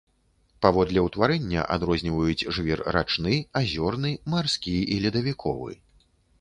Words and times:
Паводле 0.65 1.03
ўтварэння 1.07 1.65
адрозніваюць 1.75 2.47
жвір 2.57 2.83
рачны, 2.97 3.37
азёрны, 3.63 4.11
марскі 4.35 4.77
і 4.97 5.01
ледавіковы. 5.07 5.71